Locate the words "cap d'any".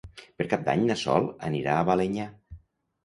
0.53-0.87